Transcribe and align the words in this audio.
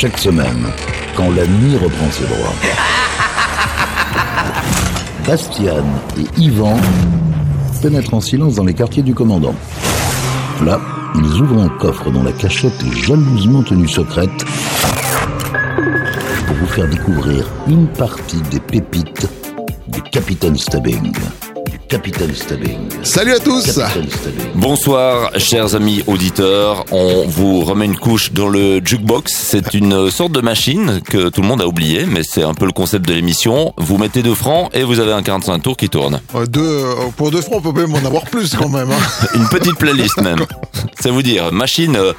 Chaque 0.00 0.18
semaine, 0.18 0.64
quand 1.16 1.28
la 1.32 1.44
nuit 1.44 1.76
reprend 1.76 2.08
ses 2.12 2.22
droits. 2.22 2.54
Bastian 5.26 5.84
et 6.16 6.40
Yvan 6.40 6.76
pénètrent 7.82 8.14
en 8.14 8.20
silence 8.20 8.54
dans 8.54 8.62
les 8.62 8.74
quartiers 8.74 9.02
du 9.02 9.12
commandant. 9.12 9.56
Là, 10.64 10.80
ils 11.16 11.42
ouvrent 11.42 11.64
un 11.64 11.68
coffre 11.68 12.12
dont 12.12 12.22
la 12.22 12.30
cachette 12.30 12.80
est 12.80 12.96
jalousement 12.96 13.64
tenue 13.64 13.88
secrète 13.88 14.44
pour 16.46 16.54
vous 16.54 16.68
faire 16.68 16.88
découvrir 16.88 17.48
une 17.66 17.88
partie 17.88 18.40
des 18.52 18.60
pépites 18.60 19.26
du 19.88 20.00
Capitaine 20.02 20.56
Stubbing. 20.56 21.12
Du 21.88 21.96
Capitaine 21.96 22.34
Stubbing. 22.34 22.78
Salut 23.02 23.32
à 23.32 23.38
tous. 23.38 23.80
Bonsoir, 24.54 25.30
chers 25.38 25.74
amis 25.74 26.02
auditeurs. 26.06 26.84
On 26.92 27.24
vous 27.26 27.60
remet 27.64 27.86
une 27.86 27.96
couche 27.96 28.30
dans 28.32 28.48
le 28.48 28.80
jukebox. 28.84 29.32
C'est 29.34 29.72
une 29.72 30.10
sorte 30.10 30.32
de 30.32 30.40
machine 30.42 31.00
que 31.08 31.30
tout 31.30 31.40
le 31.40 31.46
monde 31.48 31.62
a 31.62 31.66
oublié, 31.66 32.04
mais 32.04 32.20
c'est 32.24 32.42
un 32.42 32.52
peu 32.52 32.66
le 32.66 32.72
concept 32.72 33.06
de 33.08 33.14
l'émission. 33.14 33.72
Vous 33.78 33.96
mettez 33.96 34.22
deux 34.22 34.34
francs 34.34 34.68
et 34.74 34.82
vous 34.84 35.00
avez 35.00 35.12
un 35.12 35.22
45 35.22 35.60
tours 35.62 35.76
qui 35.78 35.88
tourne. 35.88 36.20
Euh, 36.34 36.44
deux, 36.46 36.60
euh, 36.60 36.94
Pour 37.16 37.30
deux 37.30 37.40
francs, 37.40 37.62
on 37.64 37.72
peut 37.72 37.80
même 37.80 37.94
en 37.94 38.06
avoir 38.06 38.24
plus 38.26 38.54
quand 38.54 38.68
même. 38.68 38.90
hein. 38.90 39.26
Une 39.34 39.48
petite 39.48 39.76
playlist 39.76 40.20
même. 40.20 40.44
C'est 41.00 41.10
vous 41.10 41.22
dire, 41.22 41.52
machine 41.52 41.96
euh, 41.96 42.12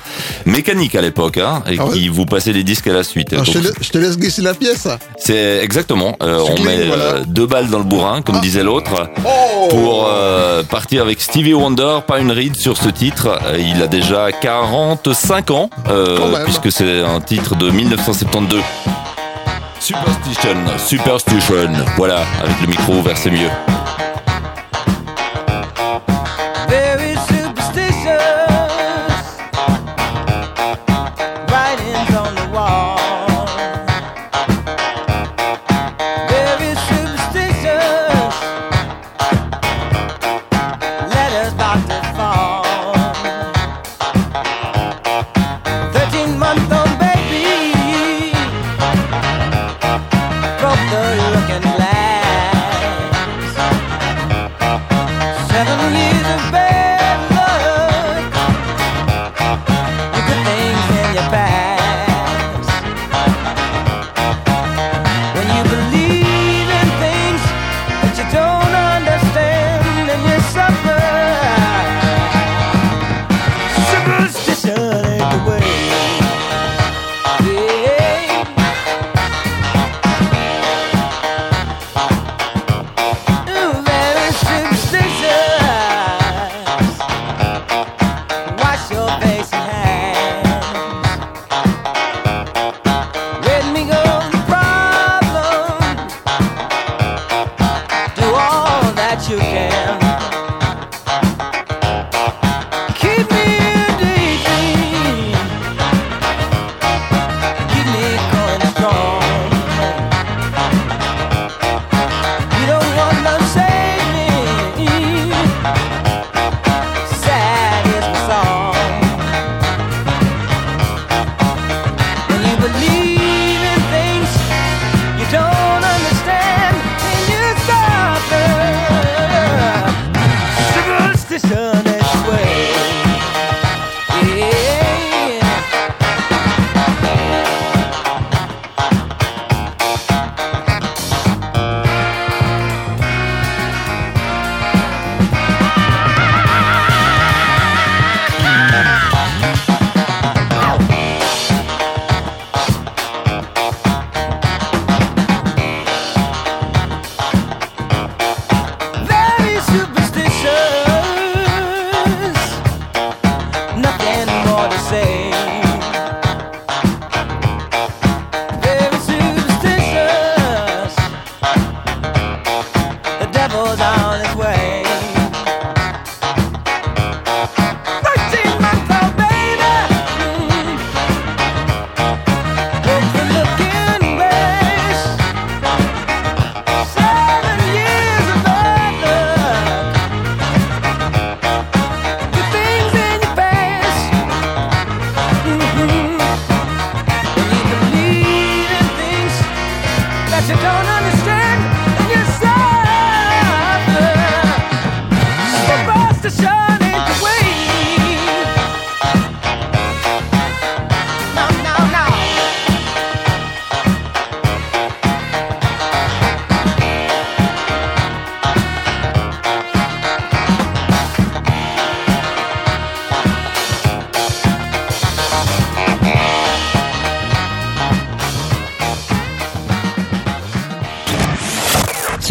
mécanique 0.45 0.95
à 0.95 1.01
l'époque, 1.01 1.37
hein, 1.37 1.61
et 1.69 1.75
Ah 1.77 1.85
ouais 1.85 1.93
qui 1.93 2.07
vous 2.07 2.25
passait 2.25 2.53
les 2.53 2.63
disques 2.63 2.87
à 2.87 2.93
la 2.93 3.03
suite. 3.03 3.33
Alors, 3.33 3.45
je, 3.45 3.51
te 3.51 3.57
laisse, 3.59 3.73
je 3.81 3.89
te 3.89 3.97
laisse 3.99 4.17
glisser 4.17 4.41
la 4.41 4.53
pièce. 4.55 4.87
C'est 5.17 5.59
exactement. 5.63 6.15
euh, 6.23 6.39
on 6.41 6.55
clean, 6.55 6.63
met 6.65 6.87
voilà. 6.87 7.19
deux 7.27 7.45
balles 7.45 7.69
dans 7.69 7.77
le 7.77 7.83
bourrin, 7.83 8.21
comme 8.23 8.37
Ah. 8.39 8.41
disait 8.41 8.63
l'autre, 8.63 9.09
Oh 9.25 9.58
pour 9.67 10.07
euh, 10.07 10.63
partir 10.63 11.01
avec 11.01 11.21
Stevie 11.21 11.53
Wonder. 11.53 11.99
Pas 12.05 12.19
une 12.19 12.31
ride 12.31 12.55
sur 12.55 12.77
ce 12.77 12.89
titre. 12.89 13.39
Euh, 13.45 13.57
Il 13.57 13.81
a 13.81 13.87
déjà 13.87 14.31
45 14.31 15.51
ans, 15.51 15.69
euh, 15.89 16.43
puisque 16.45 16.71
c'est 16.71 17.01
un 17.01 17.19
titre 17.21 17.55
de 17.55 17.69
1972. 17.69 18.61
Superstition, 19.79 20.55
Superstition. 20.77 21.71
Voilà, 21.97 22.23
avec 22.43 22.61
le 22.61 22.67
micro 22.67 22.93
ouvert, 22.93 23.17
c'est 23.17 23.31
mieux. 23.31 23.49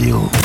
Radio. 0.00 0.39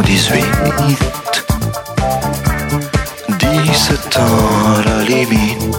18. 0.00 0.44
17 3.38 4.16
ans 4.16 4.76
à 4.76 4.82
la 4.88 5.04
limite, 5.04 5.76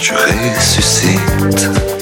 je 0.00 0.12
ressuscite. 0.12 1.93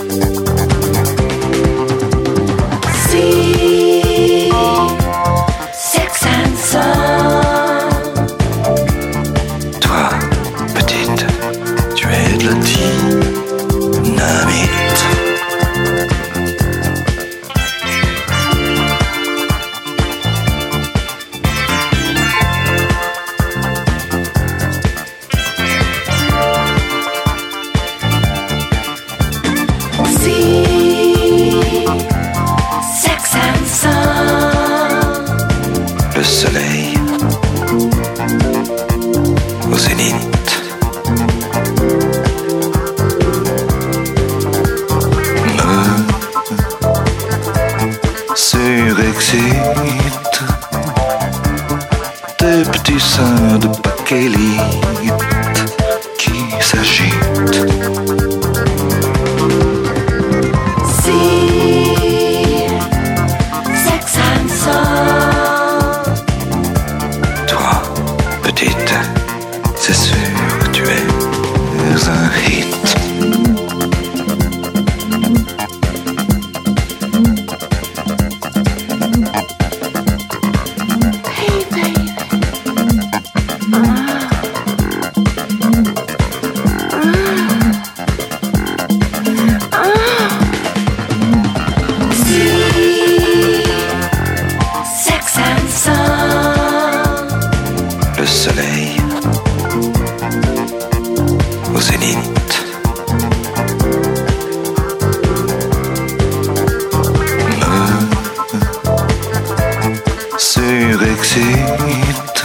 visite 111.35 112.45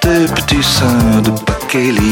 tes 0.00 0.26
petits 0.34 0.62
seins 0.62 1.22
de 1.22 1.30
bakélite. 1.30 2.11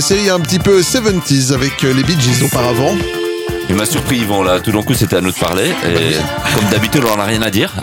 essayer 0.00 0.30
un 0.30 0.40
petit 0.40 0.58
peu 0.58 0.80
70s 0.80 1.52
avec 1.52 1.84
euh, 1.84 1.92
les 1.92 2.02
Bee 2.02 2.18
Gees 2.18 2.42
auparavant. 2.42 2.96
Il 3.68 3.74
m'a 3.74 3.84
surpris 3.84 4.16
Yvan 4.20 4.42
là, 4.42 4.58
tout 4.58 4.72
d'un 4.72 4.82
coup 4.82 4.94
c'était 4.94 5.16
à 5.16 5.20
nous 5.20 5.30
de 5.30 5.36
parler 5.36 5.66
et 5.66 5.92
bah 5.92 6.00
comme 6.54 6.70
d'habitude 6.70 7.02
on 7.04 7.16
n'en 7.18 7.22
a 7.22 7.26
rien 7.26 7.42
à 7.42 7.50
dire. 7.50 7.74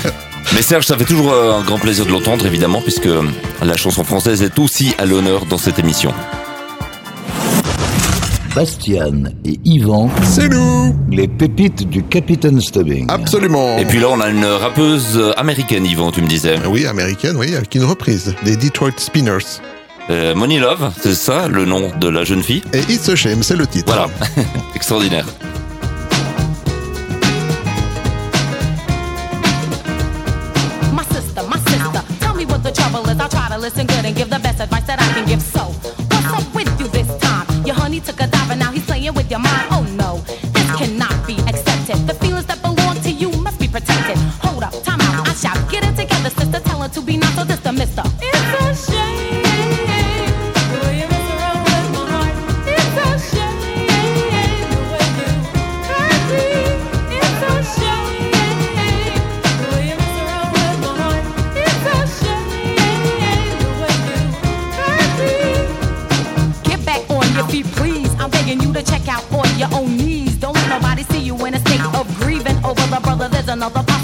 Mais 0.54 0.62
Serge, 0.62 0.86
ça 0.86 0.96
fait 0.96 1.04
toujours 1.04 1.34
euh, 1.34 1.52
un 1.52 1.60
grand 1.60 1.78
plaisir 1.78 2.06
de 2.06 2.12
l'entendre 2.12 2.46
évidemment 2.46 2.80
puisque 2.80 3.04
euh, 3.04 3.20
la 3.62 3.76
chanson 3.76 4.04
française 4.04 4.40
est 4.40 4.58
aussi 4.58 4.94
à 4.96 5.04
l'honneur 5.04 5.44
dans 5.44 5.58
cette 5.58 5.78
émission. 5.78 6.14
Bastian 8.54 9.24
et 9.44 9.60
Yvan. 9.66 10.08
C'est 10.22 10.48
nous 10.48 10.96
Les 11.10 11.28
pépites 11.28 11.86
du 11.90 12.02
Capitaine 12.04 12.58
Stubbing. 12.58 13.04
Absolument 13.10 13.76
Et 13.76 13.84
puis 13.84 14.00
là, 14.00 14.06
on 14.08 14.20
a 14.22 14.30
une 14.30 14.46
rappeuse 14.46 15.20
américaine, 15.36 15.84
Yvan, 15.84 16.10
tu 16.10 16.22
me 16.22 16.26
disais. 16.26 16.56
Oui, 16.66 16.86
américaine, 16.86 17.36
oui, 17.36 17.54
avec 17.54 17.74
une 17.74 17.84
reprise 17.84 18.34
des 18.46 18.56
Detroit 18.56 18.92
Spinners. 18.96 19.60
Euh, 20.08 20.34
Money 20.34 20.58
Love, 20.60 20.92
c'est 21.00 21.14
ça 21.14 21.48
le 21.48 21.64
nom 21.64 21.90
de 21.98 22.08
la 22.08 22.24
jeune 22.24 22.42
fille. 22.42 22.62
Et 22.72 22.80
It's 22.92 23.08
a 23.08 23.16
Shame, 23.16 23.42
c'est 23.42 23.56
le 23.56 23.66
titre. 23.66 23.86
Voilà, 23.92 24.08
extraordinaire. 24.74 25.26
My 30.92 31.02
sister, 31.12 31.42
my 31.48 31.58
sister, 31.66 32.02
tell 32.20 32.34
me 32.34 32.44
what 32.46 32.62
the 32.62 32.72
trouble 32.72 33.08
is. 33.10 33.18
I'll 33.20 33.28
try 33.28 33.48
to 33.50 33.58
listen 33.58 33.86
good 33.86 34.04
and 34.04 34.14
give 34.14 34.30
the 34.30 34.38
best 34.40 34.60
advice 34.60 34.86
that 34.86 35.00
I 35.00 35.12
can 35.14 35.26
give. 35.26 35.42
So. 35.42 35.75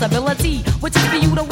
responsibility, 0.02 0.59
which 0.80 0.97
is 0.97 1.06
for 1.06 1.16
you 1.16 1.35
to 1.37 1.51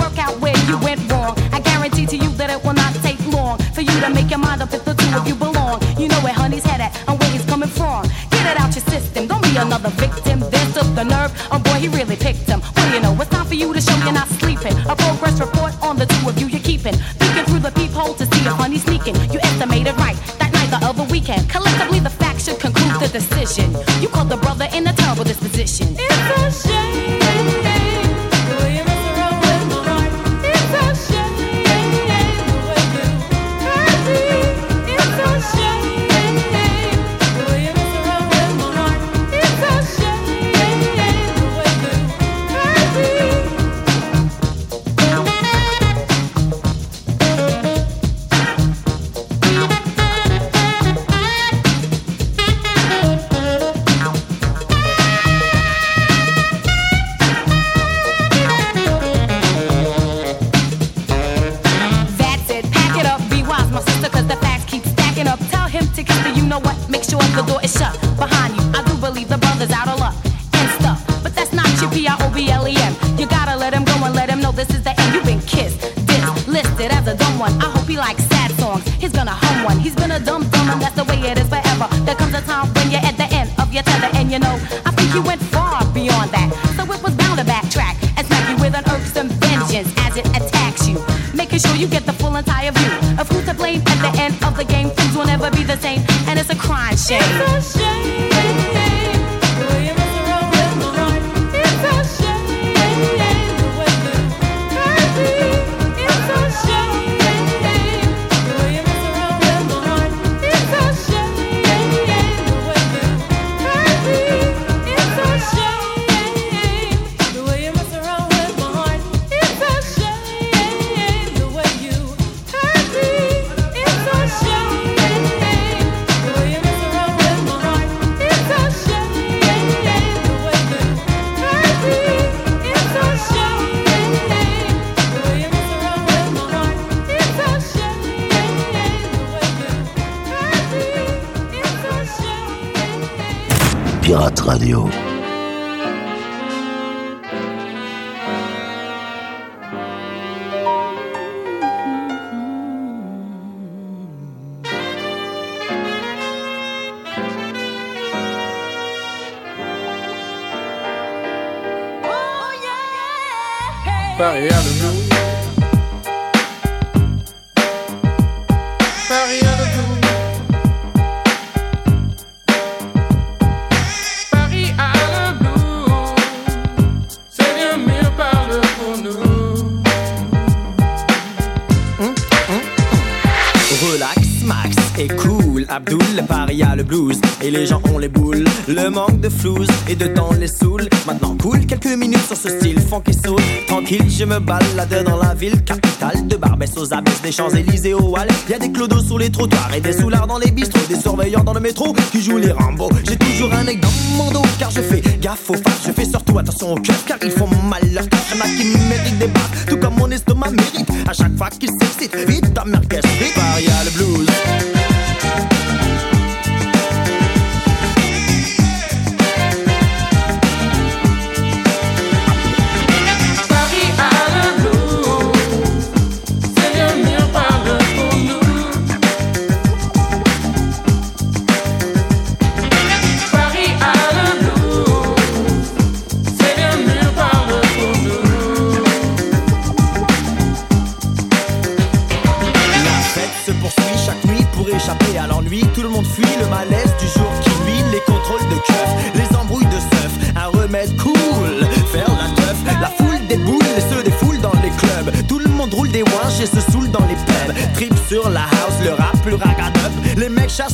je 194.20 194.26
me 194.26 194.38
balade 194.38 195.02
dans 195.06 195.16
la 195.16 195.32
ville 195.32 195.64
capitale 195.64 196.26
De 196.28 196.36
Barbès 196.36 196.70
aux 196.76 196.92
abysses, 196.92 197.22
des 197.22 197.32
Champs-Élysées 197.32 197.94
aux 197.94 198.14
Halles. 198.18 198.28
Y'a 198.50 198.58
des 198.58 198.70
clodos 198.70 199.00
sur 199.00 199.18
les 199.18 199.30
trottoirs 199.30 199.72
et 199.74 199.80
des 199.80 199.94
soulards 199.94 200.26
dans 200.26 200.36
les 200.36 200.50
bistrots 200.50 200.86
Des 200.90 201.00
surveillants 201.00 201.42
dans 201.42 201.54
le 201.54 201.60
métro 201.60 201.94
qui 202.12 202.20
jouent 202.20 202.36
les 202.36 202.52
Rambo. 202.52 202.90
J'ai 203.08 203.16
toujours 203.16 203.50
un 203.54 203.64
nec 203.64 203.80
dans 203.80 203.88
mon 204.18 204.30
dos 204.30 204.42
car 204.58 204.70
je 204.70 204.82
fais 204.82 205.00
gaffe 205.22 205.48
aux 205.48 205.54
faces 205.54 205.86
Je 205.86 205.92
fais 205.92 206.04
surtout 206.04 206.38
attention 206.38 206.74
au 206.74 206.76
cœur 206.76 207.02
car 207.06 207.16
ils 207.22 207.30
font 207.30 207.48
mal 207.70 207.82
leur 207.94 208.06
tâche. 208.10 208.20
Y'en 208.34 208.44
a 208.44 208.48
qui 208.48 208.66
méritent 208.90 209.18
des 209.18 209.28
baffes 209.28 209.66
tout 209.66 209.78
comme 209.78 209.94
mon 209.94 210.10
estomac 210.10 210.50
mérite. 210.50 210.90
À 211.08 211.14
chaque 211.14 211.34
fois 211.38 211.48
qu'ils 211.48 211.70
s'excitent, 211.70 212.16
vite 212.28 212.52
ta 212.52 212.66
merguez, 212.66 213.00
vite. 213.18 213.34
Paris 213.34 213.68
le 213.86 213.90
blues. 213.92 214.29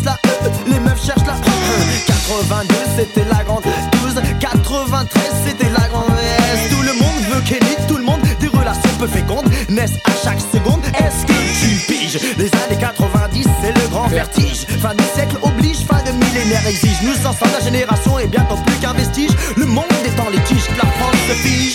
la 0.05 0.15
e, 0.15 0.51
les 0.67 0.81
meufs 0.81 1.05
cherchent 1.05 1.27
la 1.27 1.35
e. 1.35 2.07
82, 2.07 2.75
c'était 2.97 3.25
la 3.31 3.45
grande 3.45 3.63
12. 3.63 4.15
93, 4.41 5.23
c'était 5.47 5.71
la 5.71 5.87
grande 5.89 6.11
S. 6.19 6.71
Tout 6.71 6.83
le 6.83 6.93
monde 6.95 7.21
veut 7.31 7.41
qu'élite, 7.43 7.87
tout 7.87 7.97
le 7.97 8.03
monde 8.03 8.21
des 8.41 8.49
relations 8.49 8.91
peu 8.99 9.07
fécondes 9.07 9.49
naissent 9.69 9.99
à 10.05 10.11
chaque 10.25 10.41
seconde. 10.41 10.81
Est-ce 10.87 11.25
que 11.27 11.33
tu 11.61 11.87
piges? 11.87 12.19
Les 12.37 12.51
années 12.65 12.81
90, 12.81 13.47
c'est 13.63 13.81
le 13.81 13.89
grand 13.89 14.09
vertige. 14.09 14.67
Fin 14.83 14.95
du 14.95 15.05
siècle 15.15 15.37
oblige, 15.43 15.79
fin 15.87 16.03
de 16.03 16.13
millénaire 16.13 16.67
exige. 16.67 17.03
Nous 17.03 17.27
en 17.27 17.33
sommes 17.33 17.53
la 17.57 17.65
génération 17.65 18.19
et 18.19 18.27
bientôt 18.27 18.57
plus 18.67 18.77
qu'un 18.77 18.93
vestige. 18.93 19.31
Le 19.57 19.67
monde 19.67 19.85
est 20.05 20.21
en 20.21 20.31
litige, 20.31 20.67
la 20.77 20.91
France 20.99 21.17
se 21.29 21.35
fige. 21.35 21.75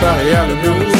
Paris 0.00 0.32
à 0.32 0.46
le 0.46 0.54
blues. 0.62 0.97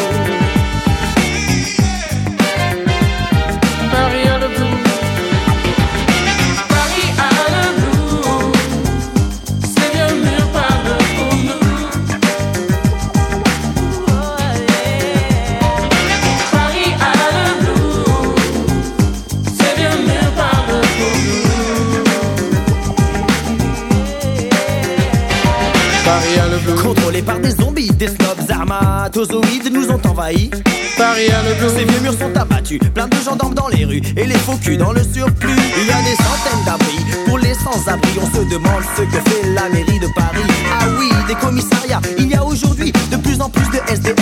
plein 32.76 33.08
de 33.08 33.16
gens 33.16 33.36
dans 33.36 33.68
les 33.68 33.84
rues 33.86 34.02
et 34.16 34.26
les 34.26 34.36
faux 34.36 34.56
culs 34.62 34.76
dans 34.76 34.92
le 34.92 35.02
surplus. 35.02 35.56
Il 35.80 35.86
y 35.86 35.90
a 35.90 36.02
des 36.02 36.16
centaines 36.16 36.64
d'abris 36.66 36.98
pour 37.26 37.38
les 37.38 37.54
sans-abri. 37.54 38.10
On 38.20 38.26
se 38.26 38.44
demande 38.44 38.82
ce 38.96 39.02
que 39.02 39.30
fait 39.30 39.54
la 39.54 39.68
mairie 39.70 39.98
de 39.98 40.08
Paris. 40.14 40.42
Ah 40.78 40.84
oui, 40.98 41.08
des 41.26 41.34
commissariats, 41.34 42.00
il 42.18 42.28
y 42.28 42.34
a 42.34 42.44
aujourd'hui 42.44 42.92
de 43.10 43.16
plus 43.16 43.40
en 43.40 43.48
plus 43.48 43.64
de 43.70 43.78
SDF 43.90 44.17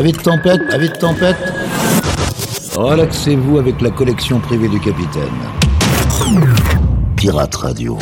avis 0.00 0.12
de 0.12 0.16
tempête, 0.16 0.62
avis 0.72 0.88
de 0.88 0.94
tempête. 0.94 1.36
Relaxez-vous 2.74 3.58
avec 3.58 3.82
la 3.82 3.90
collection 3.90 4.40
privée 4.40 4.68
du 4.68 4.80
capitaine. 4.80 5.28
Pirate 7.16 7.54
Radio. 7.54 7.98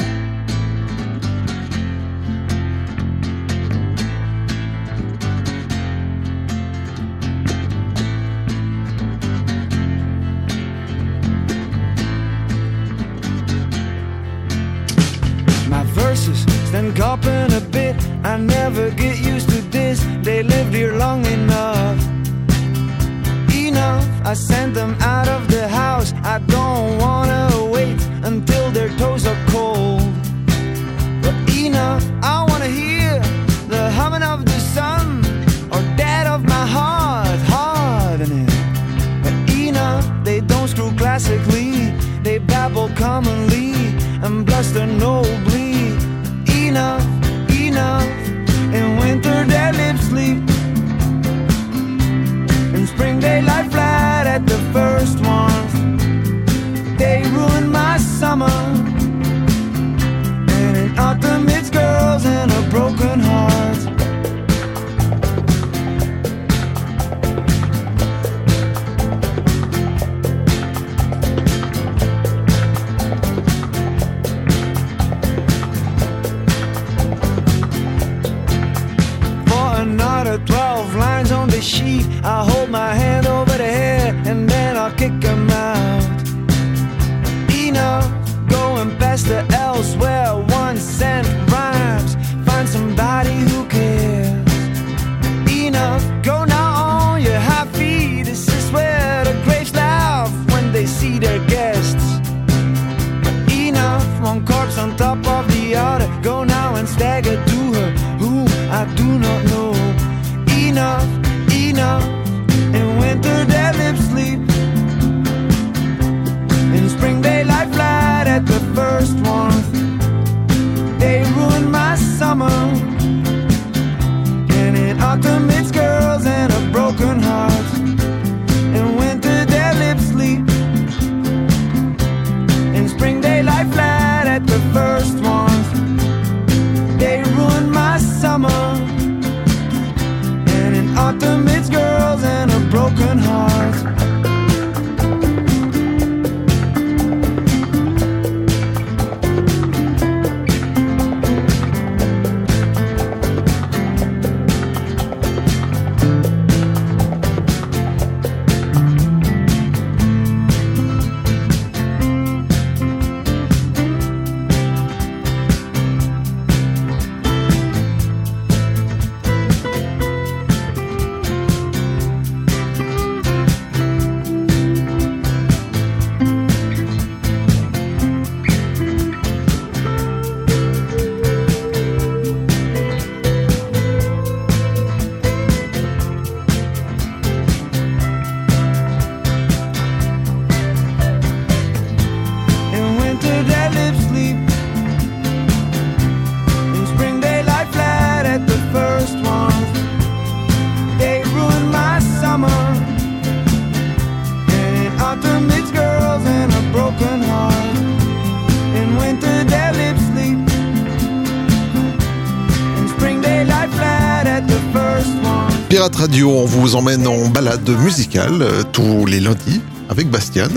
Radio, 215.98 216.30
on 216.30 216.44
vous 216.44 216.76
emmène 216.76 217.06
en 217.08 217.28
balade 217.28 217.68
musicale 217.82 218.40
euh, 218.42 218.62
tous 218.72 219.04
les 219.06 219.18
lundis 219.20 219.60
avec 219.88 220.08
Bastian. 220.08 220.48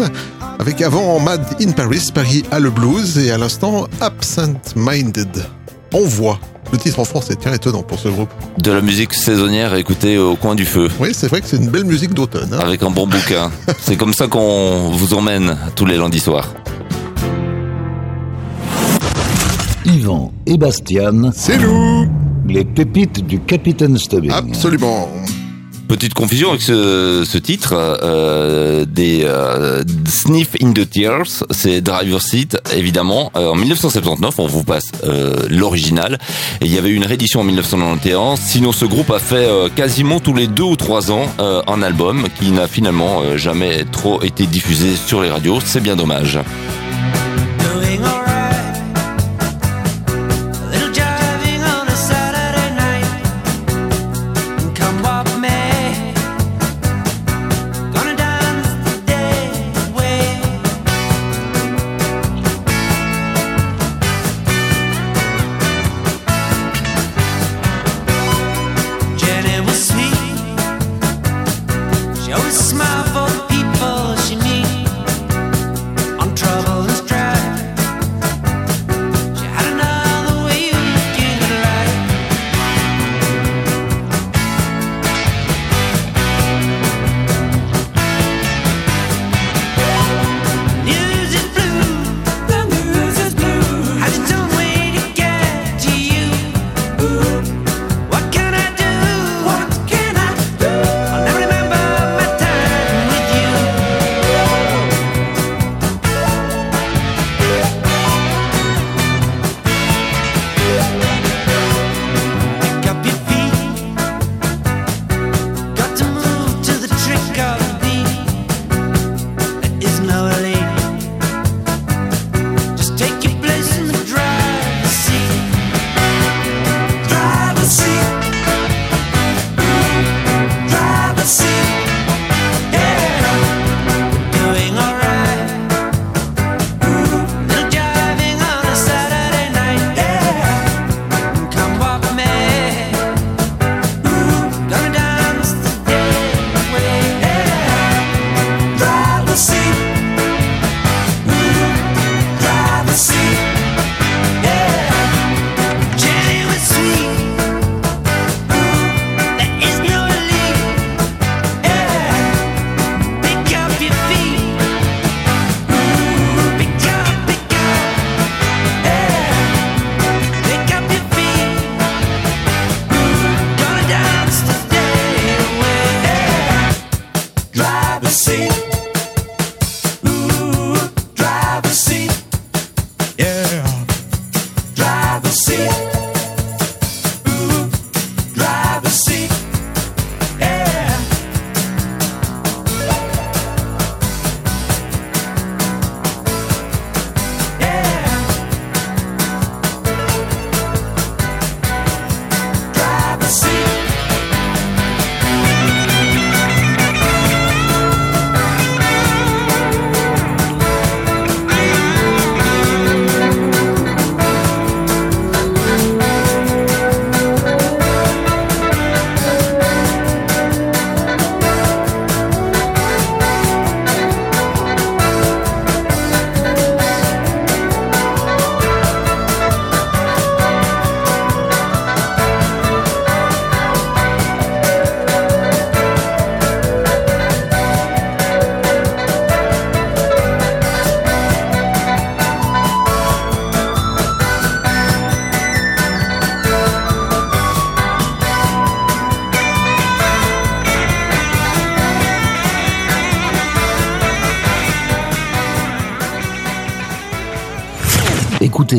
Avec 0.60 0.82
avant 0.82 1.19
Mad 1.19 1.41
in 1.60 1.71
Paris, 1.71 2.10
Paris 2.13 2.43
a 2.51 2.60
le 2.60 2.69
blues 2.69 3.17
et 3.17 3.32
à 3.32 3.38
l'instant 3.39 3.88
Absent 4.01 4.54
Minded. 4.75 5.43
On 5.93 6.06
voit. 6.06 6.39
Le 6.71 6.77
titre 6.77 6.99
en 6.99 7.06
français, 7.06 7.36
tiens, 7.39 7.54
étonnant 7.54 7.82
pour 7.82 7.97
ce 7.99 8.08
groupe. 8.08 8.30
De 8.60 8.71
la 8.71 8.82
musique 8.82 9.13
saisonnière 9.13 9.73
écoutée 9.73 10.17
au 10.19 10.36
coin 10.36 10.54
du 10.56 10.63
feu. 10.65 10.88
Oui, 10.99 11.10
c'est 11.13 11.27
vrai 11.27 11.41
que 11.41 11.47
c'est 11.47 11.58
une 11.58 11.69
belle 11.69 11.86
musique 11.86 12.13
d'automne. 12.13 12.54
hein. 12.54 12.60
Avec 12.62 12.84
un 12.84 12.91
bon 12.91 13.08
bouquin. 13.08 13.49
C'est 13.80 13.97
comme 13.97 14.13
ça 14.13 14.27
qu'on 14.27 14.89
vous 14.91 15.13
emmène 15.13 15.58
tous 15.75 15.86
les 15.86 15.97
lundis 15.97 16.19
soirs. 16.19 16.54
Yvan 19.86 20.32
et 20.45 20.58
Bastian, 20.58 21.32
C'est 21.34 21.58
nous 21.58 22.06
les 22.52 22.66
pépites 22.66 23.26
du 23.26 23.40
Capitaine 23.40 23.98
Stubbing. 23.98 24.32
Absolument. 24.32 25.10
Petite 25.88 26.14
confusion 26.14 26.52
avec 26.52 26.62
ce, 26.62 27.24
ce 27.28 27.38
titre, 27.38 27.74
euh, 27.76 28.86
des 28.86 29.24
euh, 29.26 29.84
Sniff 30.08 30.56
in 30.64 30.72
the 30.72 30.90
Tears, 30.90 31.44
c'est 31.50 31.82
Driver 31.82 32.22
Seat, 32.22 32.58
évidemment. 32.74 33.30
Euh, 33.36 33.50
en 33.50 33.56
1979, 33.56 34.36
on 34.40 34.48
vous 34.48 34.64
passe 34.64 34.86
euh, 35.04 35.36
l'original. 35.50 36.18
Et 36.62 36.66
il 36.68 36.74
y 36.74 36.78
avait 36.78 36.92
eu 36.92 36.96
une 36.96 37.06
réédition 37.06 37.42
en 37.42 37.44
1991. 37.44 38.40
Sinon, 38.40 38.72
ce 38.72 38.86
groupe 38.86 39.12
a 39.12 39.20
fait 39.20 39.36
euh, 39.36 39.68
quasiment 39.68 40.22
tous 40.22 40.34
les 40.34 40.48
deux 40.48 40.64
ou 40.64 40.78
trois 40.78 41.12
ans 41.12 41.26
euh, 41.42 41.62
un 41.68 41.82
album 41.82 42.28
qui 42.40 42.52
n'a 42.52 42.70
finalement 42.70 43.22
euh, 43.22 43.36
jamais 43.36 43.84
trop 43.92 44.22
été 44.22 44.46
diffusé 44.46 44.96
sur 44.96 45.22
les 45.22 45.30
radios. 45.30 45.60
C'est 45.60 45.82
bien 45.82 45.98
dommage. 45.98 46.40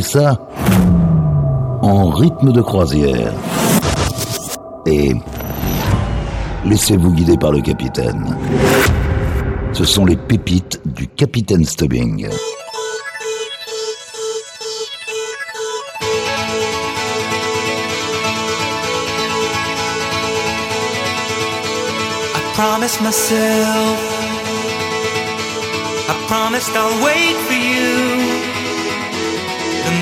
Ça 0.01 0.39
en 1.83 2.09
rythme 2.09 2.51
de 2.51 2.63
croisière. 2.63 3.31
Et 4.87 5.13
laissez-vous 6.65 7.13
guider 7.13 7.37
par 7.37 7.53
le 7.53 7.61
capitaine. 7.61 8.35
Ce 9.73 9.85
sont 9.85 10.07
les 10.07 10.17
pépites 10.17 10.81
du 10.87 11.09
capitaine 11.09 11.67
Stubbing. 11.67 12.27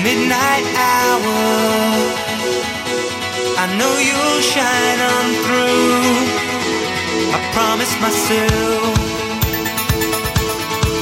midnight 0.03 0.65
hour. 0.89 1.37
I 3.63 3.65
know 3.77 3.93
you'll 4.07 4.41
shine 4.41 4.99
on 5.13 5.25
through. 5.43 6.41
I 7.35 7.39
promise 7.53 7.93
myself. 8.01 8.93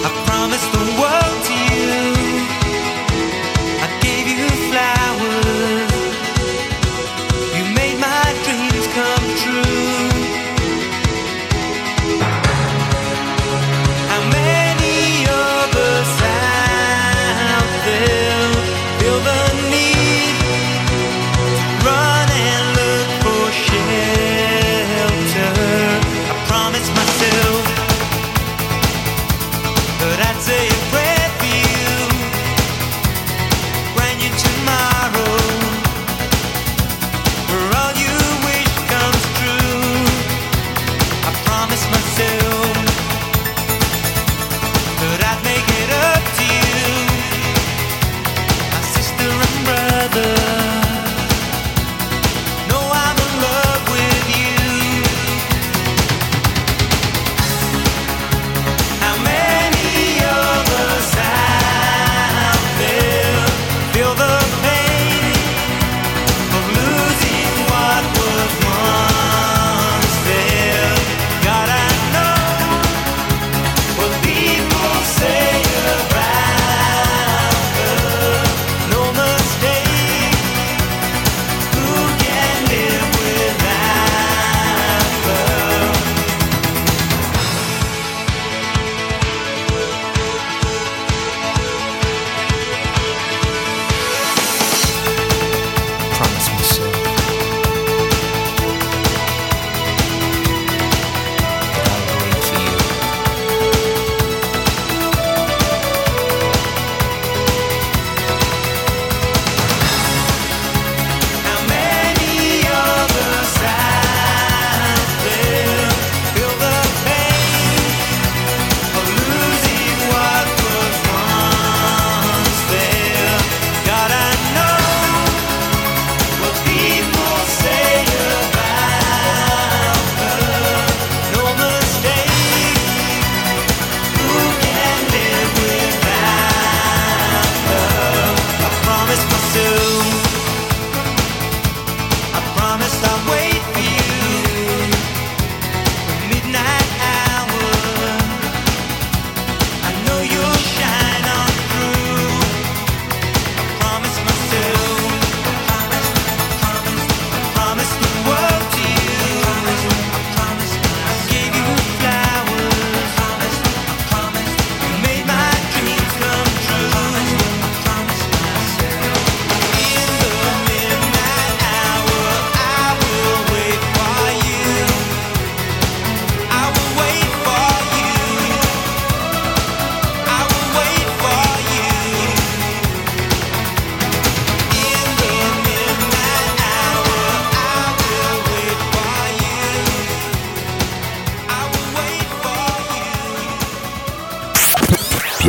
I 0.08 0.10
promise 0.28 0.66
the 0.76 1.02
world. 1.02 1.29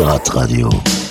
Pirate 0.01 0.33
Radio. 0.33 1.10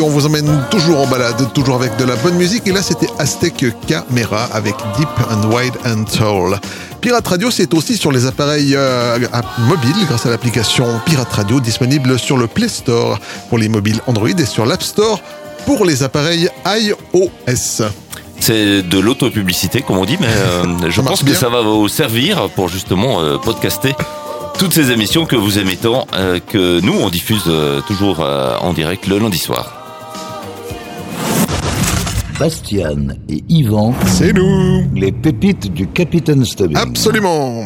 On 0.00 0.08
vous 0.08 0.26
emmène 0.26 0.64
toujours 0.70 1.00
en 1.00 1.06
balade, 1.06 1.52
toujours 1.52 1.76
avec 1.76 1.96
de 1.96 2.04
la 2.04 2.16
bonne 2.16 2.36
musique. 2.36 2.66
Et 2.66 2.72
là, 2.72 2.82
c'était 2.82 3.08
Aztec 3.18 3.64
Camera 3.86 4.44
avec 4.52 4.74
Deep 4.96 5.08
and 5.30 5.50
Wide 5.50 5.74
and 5.86 6.04
Tall. 6.04 6.60
Pirate 7.00 7.26
Radio, 7.26 7.50
c'est 7.50 7.72
aussi 7.74 7.96
sur 7.96 8.12
les 8.12 8.26
appareils 8.26 8.74
euh, 8.74 9.18
mobiles 9.60 10.06
grâce 10.08 10.26
à 10.26 10.30
l'application 10.30 10.86
Pirate 11.04 11.32
Radio 11.32 11.60
disponible 11.60 12.18
sur 12.18 12.36
le 12.36 12.46
Play 12.46 12.68
Store 12.68 13.18
pour 13.48 13.58
les 13.58 13.68
mobiles 13.68 14.00
Android 14.06 14.28
et 14.28 14.46
sur 14.46 14.66
l'App 14.66 14.82
Store 14.82 15.20
pour 15.66 15.84
les 15.84 16.02
appareils 16.02 16.48
iOS. 16.66 17.84
C'est 18.40 18.82
de 18.82 18.98
l'autopublicité, 18.98 19.82
comme 19.82 19.98
on 19.98 20.04
dit, 20.04 20.18
mais 20.20 20.26
euh, 20.28 20.64
je 20.90 21.00
pense 21.00 21.22
que 21.22 21.34
ça 21.34 21.48
va 21.48 21.62
vous 21.62 21.88
servir 21.88 22.48
pour 22.50 22.68
justement 22.68 23.20
euh, 23.20 23.38
podcaster 23.38 23.94
toutes 24.58 24.72
ces 24.72 24.90
émissions 24.90 25.26
que 25.26 25.36
vous 25.36 25.58
aimez 25.58 25.76
tant, 25.76 26.06
euh, 26.14 26.40
que 26.40 26.80
nous, 26.80 26.94
on 26.94 27.10
diffuse 27.10 27.44
euh, 27.46 27.80
toujours 27.82 28.20
euh, 28.20 28.56
en 28.60 28.72
direct 28.72 29.06
le 29.06 29.18
lundi 29.18 29.38
soir. 29.38 29.75
Bastian 32.38 33.08
et 33.30 33.42
Yvan, 33.48 33.94
C'est 34.06 34.34
nous. 34.34 34.84
Les 34.94 35.10
pépites 35.10 35.72
du 35.72 35.86
Capitaine 35.86 36.44
Stubbing. 36.44 36.76
Absolument. 36.76 37.64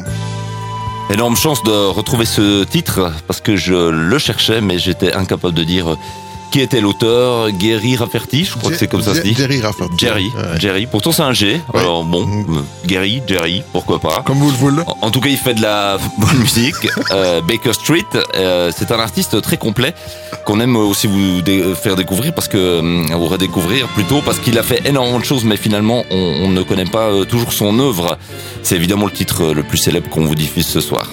Énorme 1.12 1.34
chance 1.34 1.60
de 1.64 1.88
retrouver 1.88 2.24
ce 2.24 2.62
titre, 2.62 3.10
parce 3.26 3.40
que 3.40 3.56
je 3.56 3.90
le 3.90 4.18
cherchais, 4.18 4.60
mais 4.60 4.78
j'étais 4.78 5.12
incapable 5.12 5.54
de 5.54 5.64
dire 5.64 5.96
qui 6.50 6.60
était 6.60 6.80
l'auteur? 6.80 7.50
Gary 7.52 7.96
Rafferty, 7.96 8.44
je 8.44 8.56
crois 8.56 8.70
que 8.70 8.76
c'est 8.76 8.86
comme 8.88 9.02
ça 9.02 9.14
se 9.14 9.20
dit. 9.20 9.34
Jerry 9.34 9.60
Rafferty. 9.60 9.94
Jerry, 9.98 10.26
Ouais. 10.36 10.58
Jerry. 10.60 10.86
Pourtant 10.86 11.12
c'est 11.12 11.22
un 11.22 11.32
G. 11.32 11.60
Ouais. 11.72 11.80
Alors 11.80 12.04
bon, 12.04 12.26
Mhm. 12.26 12.56
euh, 12.56 12.60
Gary, 12.86 13.22
Jerry, 13.26 13.62
pourquoi 13.72 13.98
pas. 13.98 14.22
Comme 14.24 14.38
vous 14.38 14.50
le 14.50 14.56
voulez. 14.56 14.82
En- 14.86 14.96
En 15.06 15.10
tout 15.10 15.20
cas, 15.20 15.28
il 15.30 15.36
fait 15.36 15.54
de 15.54 15.62
la 15.62 15.98
bonne 16.18 16.38
musique. 16.38 16.88
Euh, 17.12 17.40
Baker 17.40 17.72
Street, 17.72 18.04
euh, 18.36 18.70
c'est 18.76 18.90
un 18.92 18.98
artiste 19.00 19.40
très 19.42 19.56
complet 19.56 19.94
qu'on 20.44 20.60
aime 20.60 20.76
aussi 20.76 21.06
vous 21.06 21.40
dé- 21.42 21.74
faire 21.74 21.96
découvrir 21.96 22.34
parce 22.34 22.48
que 22.48 22.80
vous 23.14 23.26
redécouvrir 23.26 23.88
plutôt 23.88 24.20
parce 24.22 24.38
qu'il 24.38 24.58
a 24.58 24.62
fait 24.62 24.82
énormément 24.86 25.18
de 25.18 25.24
choses, 25.24 25.44
mais 25.44 25.56
finalement, 25.56 26.04
on, 26.10 26.16
on 26.44 26.48
ne 26.48 26.62
connaît 26.62 26.84
pas 26.84 27.24
toujours 27.28 27.52
son 27.52 27.78
œuvre. 27.78 28.18
C'est 28.62 28.76
évidemment 28.76 29.06
le 29.06 29.12
titre 29.12 29.52
le 29.52 29.62
plus 29.62 29.78
célèbre 29.78 30.08
qu'on 30.08 30.24
vous 30.26 30.34
diffuse 30.34 30.66
ce 30.66 30.80
soir. 30.80 31.06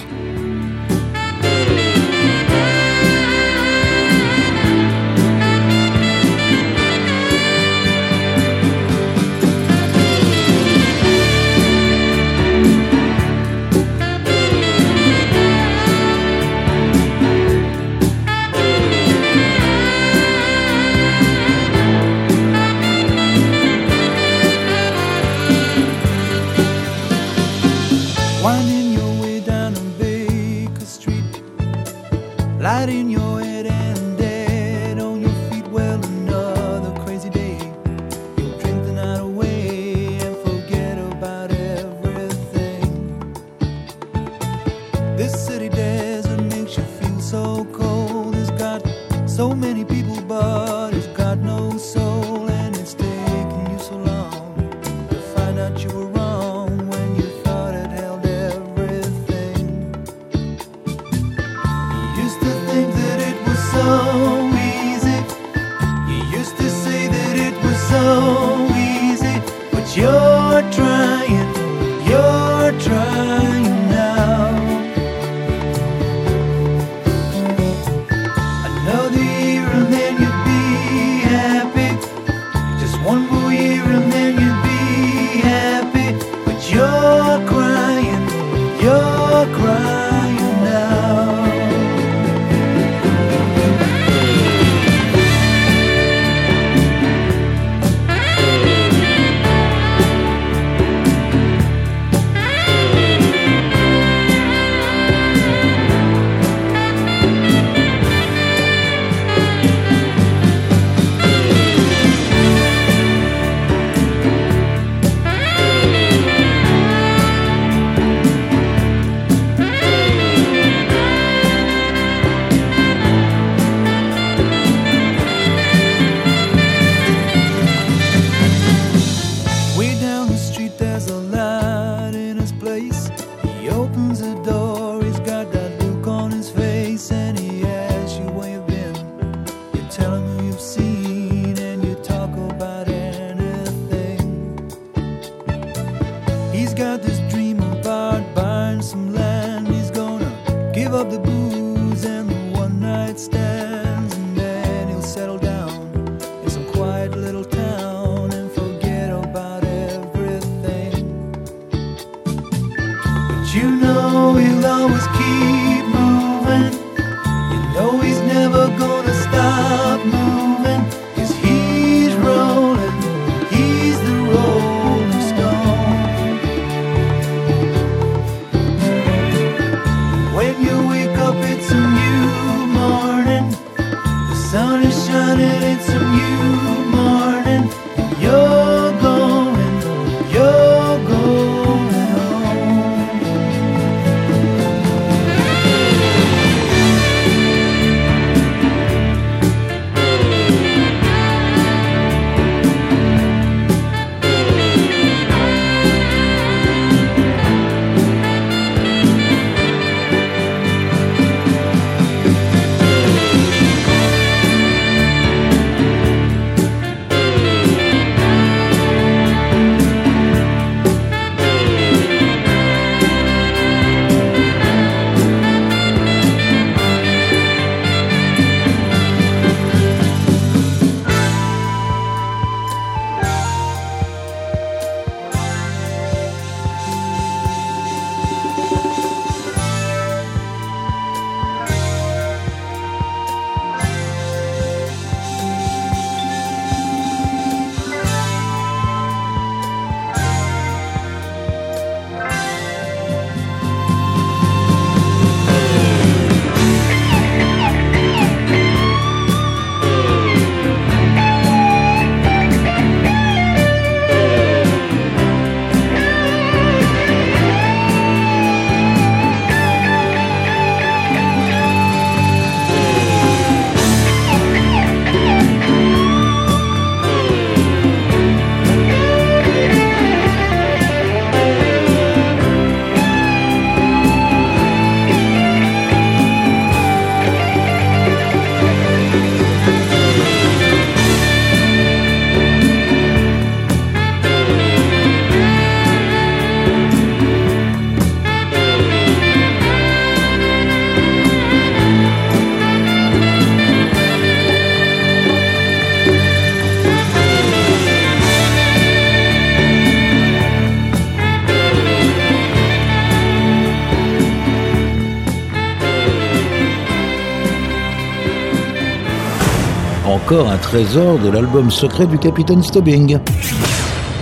encore 320.28 320.50
un 320.50 320.58
trésor 320.58 321.18
de 321.20 321.30
l'album 321.30 321.70
secret 321.70 322.06
du 322.06 322.18
capitaine 322.18 322.62
Stubbing. 322.62 323.18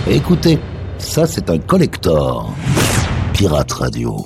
Écoutez, 0.09 0.57
ça 0.97 1.27
c'est 1.27 1.49
un 1.49 1.57
collector. 1.57 2.49
Pirate 3.33 3.73
Radio. 3.73 4.25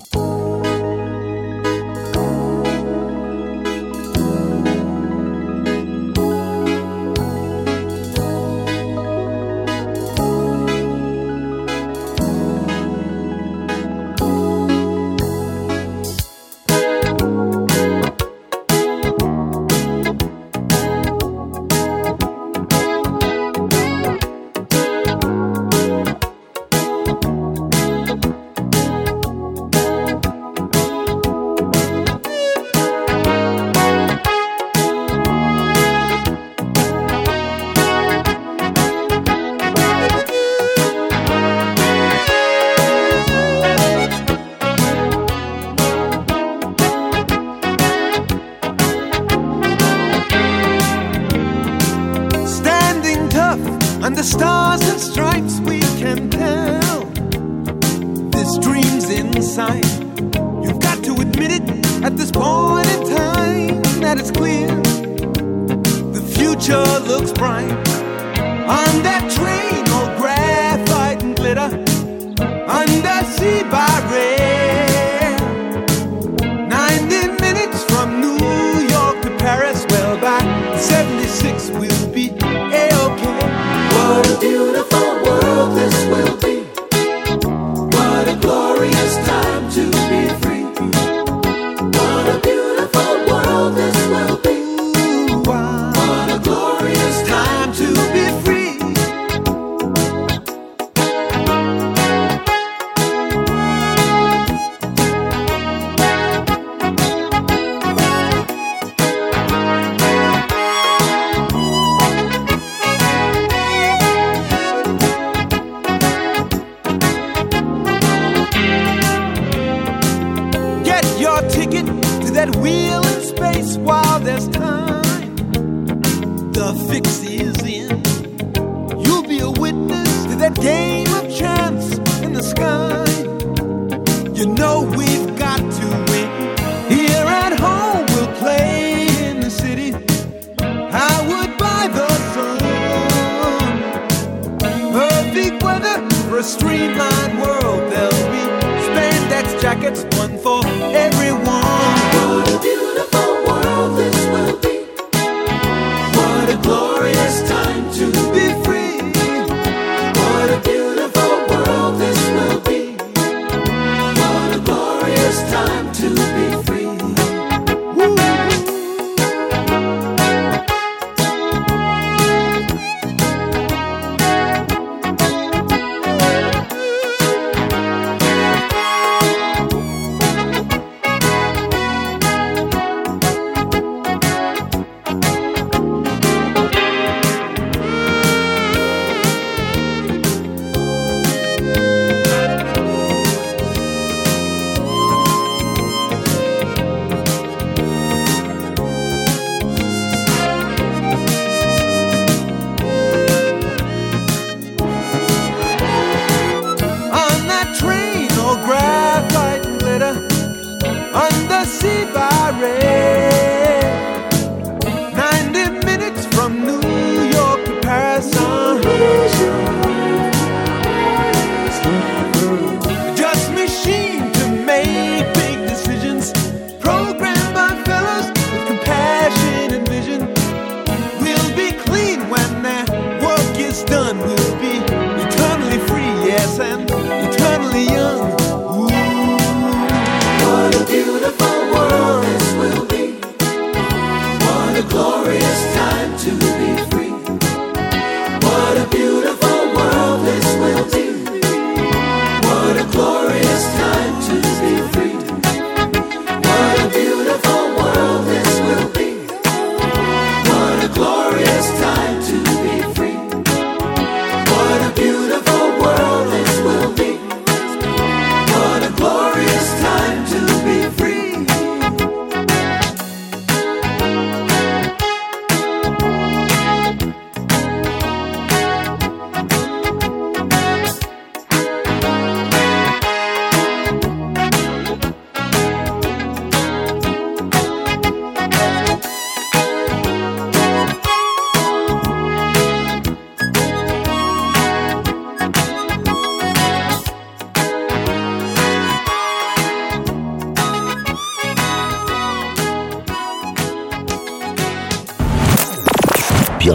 on 68.71 69.03
that 69.03 69.30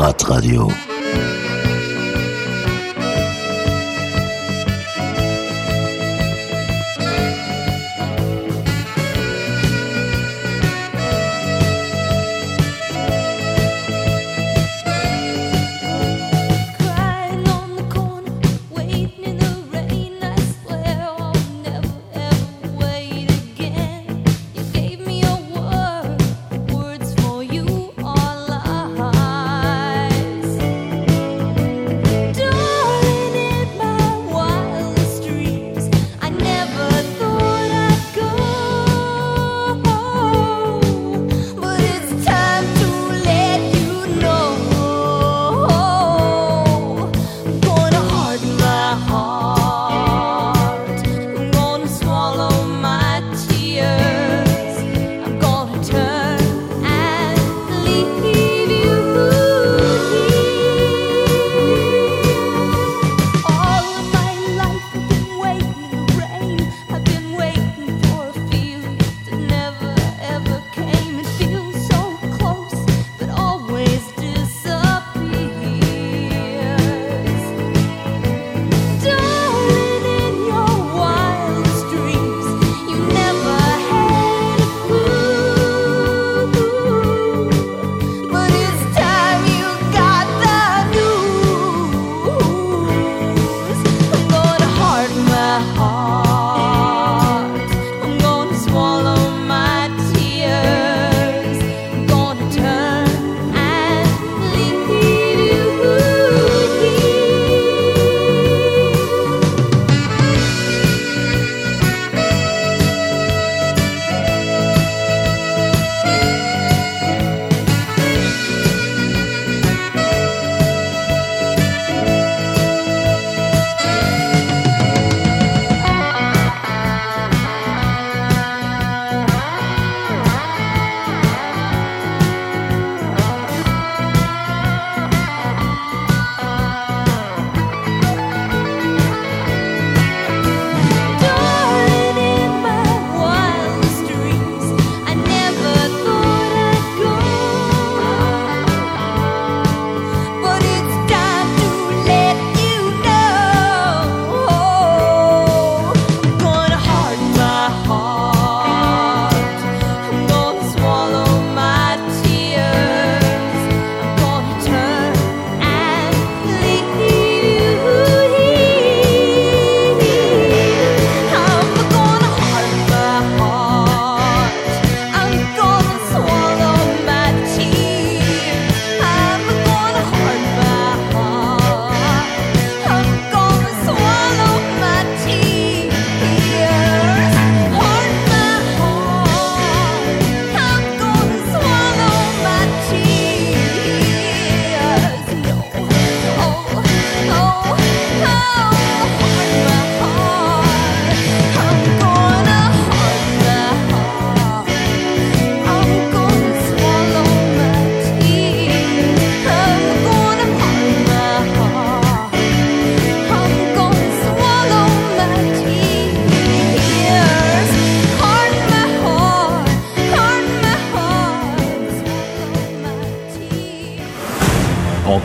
Radio. 0.07 0.96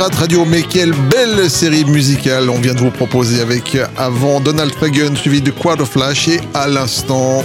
Pirate 0.00 0.14
Radio, 0.14 0.46
mais 0.46 0.62
quelle 0.62 0.92
belle 1.10 1.50
série 1.50 1.84
musicale 1.84 2.48
on 2.48 2.58
vient 2.58 2.72
de 2.72 2.78
vous 2.80 2.90
proposer 2.90 3.42
avec 3.42 3.76
avant 3.98 4.40
Donald 4.40 4.72
Fagan 4.72 5.14
suivi 5.14 5.42
de 5.42 5.50
Quad 5.50 5.78
of 5.82 5.90
Flash 5.90 6.26
et 6.28 6.40
à 6.54 6.66
l'instant 6.68 7.44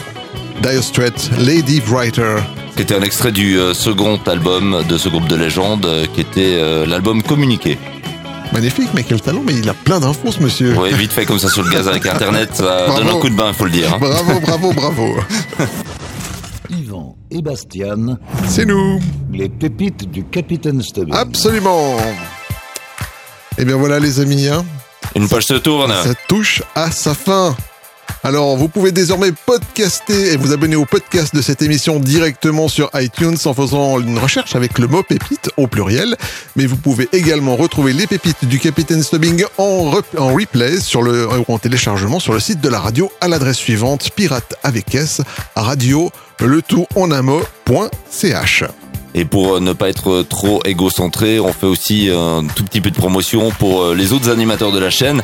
Dire 0.63 0.81
Straits, 0.81 1.31
Lady 1.37 1.81
Writer. 1.85 2.37
C'était 2.77 2.95
un 2.95 3.01
extrait 3.01 3.33
du 3.33 3.59
euh, 3.59 3.73
second 3.73 4.17
album 4.25 4.85
de 4.87 4.97
ce 4.97 5.09
groupe 5.09 5.27
de 5.27 5.35
légende, 5.35 5.85
euh, 5.85 6.05
qui 6.13 6.21
était 6.21 6.57
euh, 6.61 6.85
l'album 6.85 7.21
Communiqué. 7.21 7.77
Magnifique, 8.53 8.87
mais 8.93 9.03
quel 9.03 9.19
talent, 9.19 9.41
mais 9.45 9.55
il 9.55 9.67
a 9.67 9.73
plein 9.73 9.99
d'infos 9.99 10.31
ce 10.31 10.41
monsieur. 10.41 10.77
Ouais, 10.77 10.93
vite 10.93 11.11
fait 11.11 11.25
comme 11.25 11.39
ça 11.39 11.49
sur 11.49 11.61
le 11.61 11.69
gaz 11.69 11.89
avec 11.89 12.05
Internet, 12.05 12.51
ça 12.53 12.63
Bravo. 12.87 12.99
donne 13.03 13.09
un 13.17 13.19
coup 13.19 13.29
de 13.29 13.35
bain, 13.35 13.51
faut 13.51 13.65
le 13.65 13.71
dire. 13.71 13.93
hein. 13.93 13.97
Bravo, 13.99 14.39
bravo, 14.39 14.71
bravo. 14.71 15.15
Yvan 16.69 17.17
et 17.31 17.41
Bastian, 17.41 18.17
C'est 18.47 18.65
nous. 18.65 19.01
les 19.33 19.49
pépites 19.49 20.09
du 20.09 20.23
capitaine 20.23 20.81
Stubbing. 20.81 21.13
Absolument. 21.13 21.97
Et 23.57 23.65
bien 23.65 23.75
voilà 23.77 23.99
les 23.99 24.19
amis, 24.19 24.47
hein, 24.47 24.65
Une 25.15 25.27
page 25.29 25.45
se 25.45 25.53
tourne. 25.55 25.93
ça 26.03 26.13
touche 26.27 26.61
à 26.75 26.91
sa 26.91 27.13
fin. 27.13 27.55
Alors, 28.23 28.57
vous 28.57 28.67
pouvez 28.67 28.91
désormais 28.91 29.31
podcaster 29.31 30.33
et 30.33 30.37
vous 30.37 30.51
abonner 30.51 30.75
au 30.75 30.85
podcast 30.85 31.35
de 31.35 31.41
cette 31.41 31.61
émission 31.61 31.99
directement 31.99 32.67
sur 32.67 32.89
iTunes 32.95 33.37
en 33.45 33.53
faisant 33.53 33.99
une 33.99 34.17
recherche 34.17 34.55
avec 34.55 34.79
le 34.79 34.87
mot 34.87 35.03
pépite 35.03 35.49
au 35.57 35.67
pluriel. 35.67 36.15
Mais 36.55 36.65
vous 36.65 36.75
pouvez 36.75 37.07
également 37.13 37.55
retrouver 37.55 37.93
les 37.93 38.07
pépites 38.07 38.45
du 38.45 38.59
Capitaine 38.59 39.03
Stubbing 39.03 39.45
en, 39.57 39.91
en 40.17 40.33
replay 40.33 40.79
sur 40.79 41.01
le, 41.03 41.27
ou 41.27 41.45
en 41.47 41.59
téléchargement 41.59 42.19
sur 42.19 42.33
le 42.33 42.39
site 42.39 42.61
de 42.61 42.69
la 42.69 42.79
radio 42.79 43.11
à 43.21 43.27
l'adresse 43.27 43.57
suivante 43.57 44.09
pirate 44.15 44.55
avec 44.63 44.93
s 44.95 45.21
radio 45.55 46.11
le 46.39 46.61
tout 46.61 46.87
en 46.95 47.11
un 47.11 47.21
mot.ch. 47.21 48.63
Et 49.15 49.25
pour 49.25 49.55
euh, 49.55 49.59
ne 49.59 49.73
pas 49.73 49.89
être 49.89 50.21
trop 50.21 50.61
égocentré, 50.65 51.39
on 51.39 51.51
fait 51.53 51.65
aussi 51.65 52.09
un 52.11 52.45
tout 52.45 52.63
petit 52.63 52.81
peu 52.81 52.91
de 52.91 52.95
promotion 52.95 53.49
pour 53.49 53.81
euh, 53.81 53.95
les 53.95 54.13
autres 54.13 54.29
animateurs 54.29 54.71
de 54.71 54.79
la 54.79 54.91
chaîne 54.91 55.23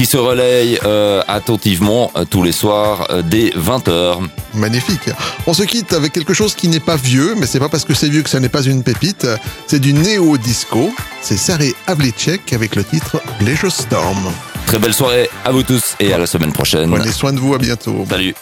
qui 0.00 0.06
se 0.06 0.16
relayent 0.16 0.78
euh, 0.86 1.22
attentivement 1.28 2.10
euh, 2.16 2.24
tous 2.24 2.42
les 2.42 2.52
soirs 2.52 3.08
euh, 3.10 3.20
dès 3.20 3.50
20h. 3.50 4.16
Magnifique. 4.54 5.10
On 5.46 5.52
se 5.52 5.62
quitte 5.62 5.92
avec 5.92 6.12
quelque 6.12 6.32
chose 6.32 6.54
qui 6.54 6.68
n'est 6.68 6.80
pas 6.80 6.96
vieux, 6.96 7.34
mais 7.36 7.44
c'est 7.44 7.58
pas 7.58 7.68
parce 7.68 7.84
que 7.84 7.92
c'est 7.92 8.08
vieux 8.08 8.22
que 8.22 8.30
ça 8.30 8.40
n'est 8.40 8.48
pas 8.48 8.62
une 8.62 8.82
pépite. 8.82 9.26
C'est 9.66 9.78
du 9.78 9.92
néo-disco. 9.92 10.90
C'est 11.20 11.36
Saré 11.36 11.74
Havlicek 11.86 12.54
avec 12.54 12.76
le 12.76 12.84
titre 12.84 13.20
Pleasure 13.40 13.70
Storm. 13.70 14.32
Très 14.66 14.78
belle 14.78 14.94
soirée 14.94 15.28
à 15.44 15.52
vous 15.52 15.64
tous 15.64 15.96
et 16.00 16.14
à 16.14 16.18
la 16.18 16.26
semaine 16.26 16.52
prochaine. 16.52 16.90
Prenez 16.90 17.12
soin 17.12 17.34
de 17.34 17.38
vous, 17.38 17.54
à 17.54 17.58
bientôt. 17.58 18.06
Salut. 18.08 18.34